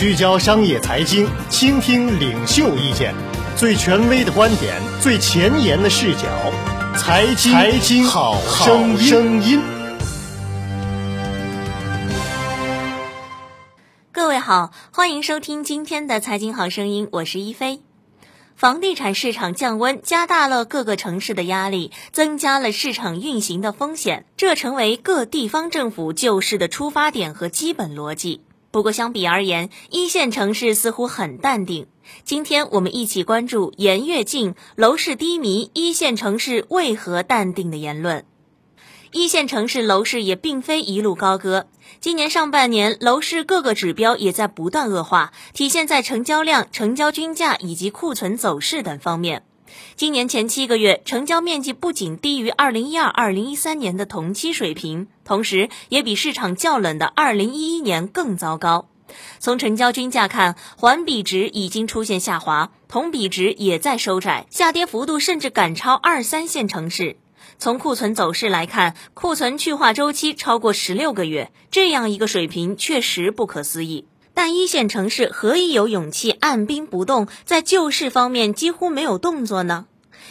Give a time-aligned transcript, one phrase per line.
[0.00, 3.14] 聚焦商业财经，倾听领袖意见，
[3.54, 6.22] 最权威的观点，最前沿的视角，
[6.96, 8.34] 财经财经好
[8.96, 9.60] 声音。
[14.10, 17.82] 各位好，欢迎收听今天的财经好声音，我是一飞。
[18.56, 28.40] 房地产市场降温，加大了各个城市的压力，增加了市场运行的风险，这成为各地方政府救市的出发点和基本逻辑。
[28.72, 31.88] 不过，相比而言，一线城市似乎很淡定。
[32.22, 38.24] 今天我们一起关注严跃进“楼市低迷，一线城市为何淡定”的言论。
[39.10, 41.66] 一线城市楼市也并非一路高歌，
[41.98, 49.42] 今年上半年楼市各个指标也在不断恶化，体现在成交量、成交均价以及库存走势等方面。
[49.96, 58.88] 今年前七个月，成交面积不仅低于二零一二、二零一三年的同期水平，同时也比市场较冷的二零一一年更糟糕。
[59.40, 67.16] 从成交均价看，环比值已经出现下滑，同比值也在收窄，下跌幅度甚至赶超二三线城市。
[67.58, 74.06] 从库存走势来看，库存去化周期超过十六个月，这样一个水平确实不可思议。
[74.42, 79.84] 但一线城市何以有勇气按兵不动，在救市方面几乎没有动作呢？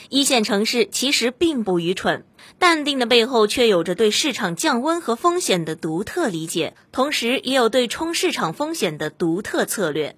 [0.10, 2.26] 一线城市其实并不愚蠢，
[2.58, 10.16] 淡定的背后却有着对市场降温和风险的独特理解，同时也有对冲市场风险的独特策略。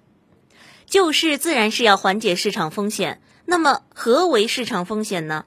[0.86, 5.44] 救市自然是要缓解市场风险，那么何为市场风险呢？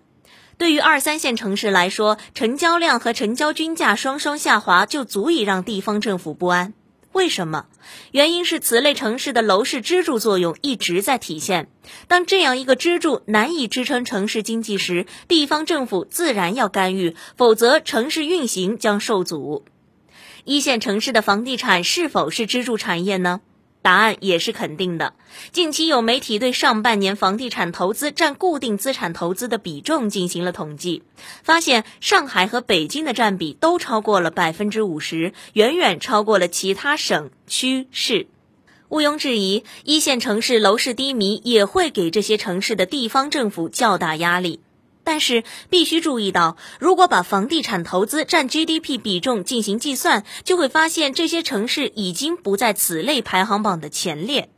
[0.59, 6.75] 对于二三线城市来说，成交量和成交均价双双下滑，就足以让地方政府不安。
[7.15, 7.67] 为什么？
[8.11, 11.69] 原因是此类城市的楼市支柱作用一直在体现。
[12.09, 19.63] 当这样一个支柱难以支撑城市经济时，地方政府自然要干预，否则城市运行将受阻。
[20.43, 23.39] 一线城市的房地产是否是支柱产业呢？
[23.85, 25.13] 答案也是肯定的。
[25.51, 31.03] 近期有媒体对上半年房地产投资占固定资产投资的比重进行了统计，
[31.43, 38.25] 发现上海和北京的占比都超过了百分之五十，远远超过了其他省区市。
[38.89, 44.61] 毋庸置疑，一线城市楼市低迷也会给这些城市的地方政府较大压力。
[45.05, 54.49] 但是必须注意到，如果把房地产投资占 GDP 比重进行计算，就会发现这些城市已经不在此类排行榜的前列。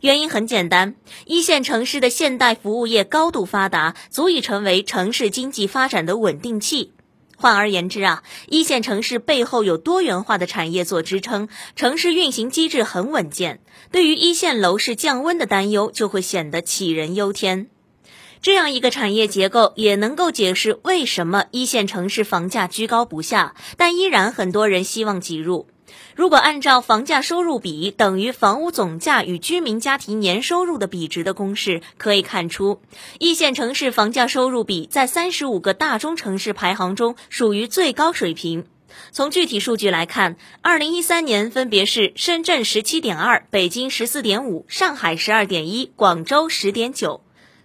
[0.00, 6.92] 原因很简单，一线城市的现代服务业高度发达，足以成为城市经济发展的稳定器。
[7.36, 13.60] 换而言之啊，一线城市背后有多元化的产业做支撑，城市运行机制很稳健，
[13.92, 17.68] 对于一线楼市降温的担忧就会显得杞人忧天。
[18.42, 25.68] 这样一个产业结构也能够解释为什么一线城市房价居高不下，但依然很多人希望挤入。
[26.16, 32.80] 如果按照房价收入比等于房屋总价与居民家庭年收入的比值的公式，可以看出，
[33.20, 38.64] 一线城市房价收入比在三十五个大中城市排行中属于最高水平。
[39.12, 47.22] 从具体数据来看，二零一三年分别是深圳十七点二、北京十四点五、上海十二点一、广州十点九。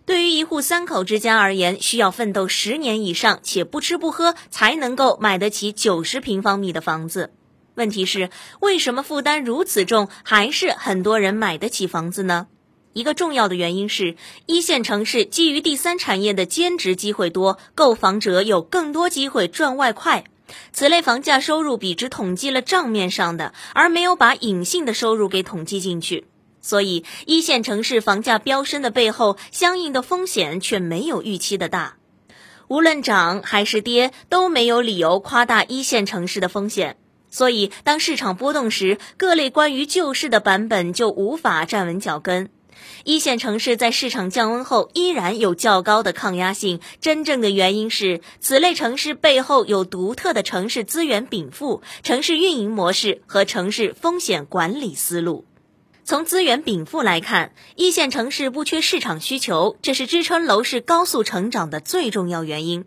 [0.08, 7.34] 对于一户三口之家而言，需要奋斗十年以上，且不吃不喝，才能够买得起九十平方米的房子。
[7.76, 8.30] 问题是，
[8.62, 12.48] 为什么负担如此重，还是很多人买得起房子呢？
[12.94, 20.24] 一个重要的原因是，一线城市基于第三产业的兼职机会多，购房者有更多机会赚外快。
[20.72, 26.28] 此类房价收入比只统计了账面上的，而没有把隐性的收入给统计进去。
[26.62, 31.98] 所以，一线城市房价飙升的背后，相应的风险却没有预期的大。
[32.68, 36.98] 无论涨还是跌，都没有理由夸大一线城市的风险。
[37.30, 42.50] 所以，当市场波动时，各类关于救市的版本就无法站稳脚跟。
[43.06, 55.46] 一线城市在市场降温后依然有较高的抗压性，真正的原因是此类城市背后有独特的城市资源禀赋、城市运营模式和城市风险管理思路。
[56.08, 62.86] 从资源禀赋来看，一线城市不缺市场需求，这是支撑楼市高速成长的最重要原因。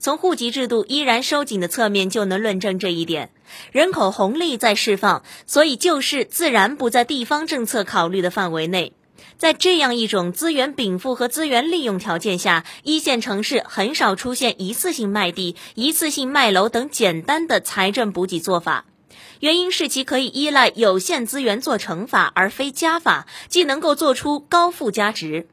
[0.00, 3.30] 从户籍制度依然收紧的侧面就能论证这一点。
[3.70, 8.94] 人口红利在释放，所以救市自然不在地方政策考虑的范围内。
[9.38, 18.86] 在这样一种资源禀赋和资源利用条件下，一线城市很少出现一次性卖地、一次性卖楼等简单的财政补给做法。
[19.40, 25.48] 原因是其可以依赖有限资源做乘法而非加法，既能够做出高附加值。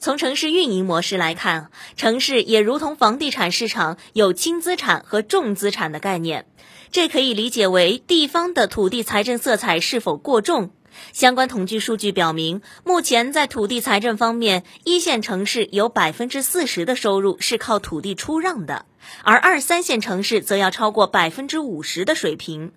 [0.00, 6.46] 从城市运营模式来看，城市也如同房地产市场有轻资产和重资产的概念。
[6.92, 10.70] 这可以理解为地方的土地财政色彩是否过重。
[11.12, 18.86] 相关统计数据表明，目前在土地财政方面，一线城市有百分之四十的收入是靠土地出让的，
[19.22, 22.72] 而二三线城市则要超过百分之五十的水平。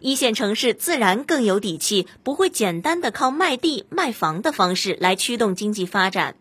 [0.00, 6.36] 一线城市自然更有底气，不会简单的靠卖地卖房的方式来驱动经济发展。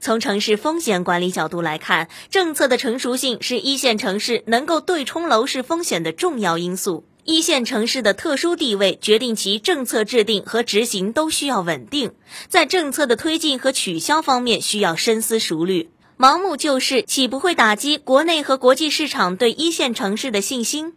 [0.00, 7.04] 从城市风险管理角度来看，政策的成熟性是一线城市能够对冲楼市风险的重要因素。
[7.24, 12.12] 一线城市的特殊地位决定其政策制定和执行都需要稳定，
[12.48, 15.90] 在政策的推进和取消方面需要深思熟虑。
[16.16, 20.94] 盲目救市岂不会打击国内和国际市场对一线城市的信心？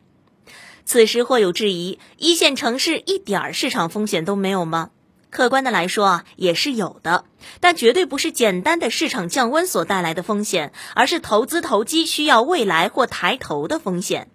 [0.91, 4.89] 此时或有质疑：一线城市一点儿市场风险都没有吗？
[5.29, 7.23] 客观的来说啊，也是有的，
[7.61, 14.27] 但绝对不是简单的市场降温所带来的风险，而是投资投机需要未来或抬头的风险。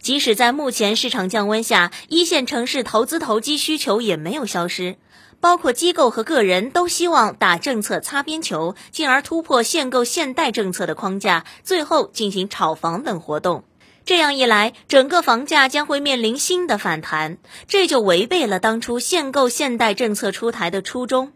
[0.00, 4.96] 即使在目前市场降温下，一线城市投资投机需求也没有消失，
[5.38, 13.62] 包括机构和个人都希望打政策擦边球，进而突破限购限贷政策的框架，最后进行炒房等活动。
[14.08, 21.32] 这样一来，整个房价将会面临新的反弹，这就违背了当初限购限贷政策出台的初衷。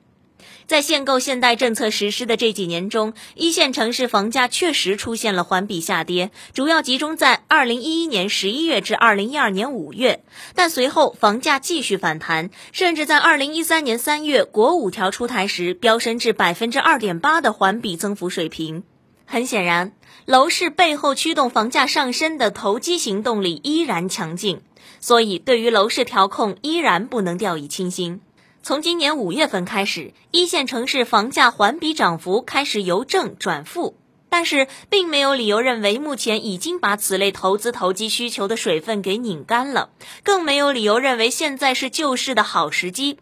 [0.66, 10.24] 在限购限贷政策实施的这几年中，一线城市房价确实出现了环比下跌，主要集中在二零一一年十一月至二零一二年五月。
[10.54, 18.84] 但随后房价继续反弹，甚至在二零一三年三月国五条出台时飙升至百分之二点八的环比增幅水平。
[19.24, 19.92] 很显然，
[20.26, 24.60] 楼市背后驱动房价上升的投机行动力依然强劲，
[25.00, 28.20] 所以对于楼市调控依然不能掉以轻心。
[28.62, 33.96] 从今年五月份开始，一线城市房价环比涨幅开始由正转负，
[34.28, 39.90] 但是并没有理由认为目前已经把此类投资投机需求的水分给拧干了，
[40.22, 43.18] 更没有理由认为现在是救市的好时机。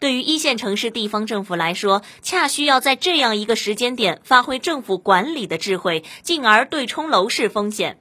[0.00, 7.98] 对于一线城市地方政府来说，恰需要在这样一个时间点发挥政府管理的智慧，进而对冲楼市风险。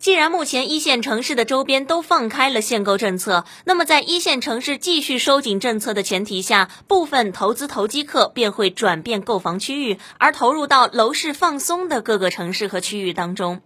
[0.00, 13.60] 既然目前一线城市的周边都放开了限购政策，那么在一线城市继续收紧政策的前提下，部分投资投机客便会转变购房区域，而投入到楼市放松的各个城市和区域当中。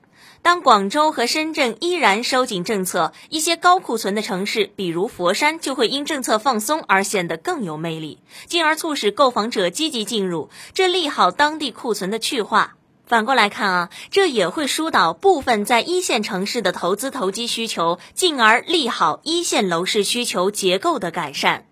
[0.44, 12.76] 当广州和深圳依然收紧政策，一些高库存的城市，比如佛山，就会因政策放松而显得更有魅力，进而促使购房者积极进入，这利好当地库存的去化。
[13.06, 21.64] 反过来看啊，这也会疏导部分在一线城市的投资投机需求，进而利好一线楼市需求结构的改善。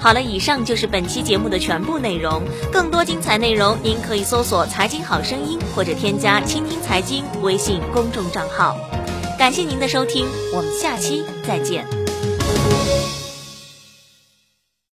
[0.00, 2.42] 好了，以上就是本期节目的全部内容。
[2.72, 8.76] 更多精彩内容，您可以搜索“财经好声音”或者添加“倾听财经”微信公众账号。
[9.36, 11.97] 感谢您的收听，我们下期再见。